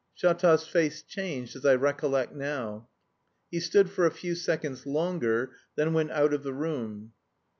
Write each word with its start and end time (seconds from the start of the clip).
Shatov's 0.17 0.65
face 0.65 1.03
changed, 1.03 1.55
as 1.55 1.63
I 1.63 1.75
recollect 1.75 2.33
now. 2.33 2.89
He 3.51 3.59
stood 3.59 3.91
for 3.91 4.03
a 4.03 4.09
few 4.09 4.33
seconds 4.33 4.87
longer, 4.87 5.51
then 5.75 5.93
went 5.93 6.09
out 6.09 6.33
of 6.33 6.41
the 6.41 6.53
room. 6.53 7.13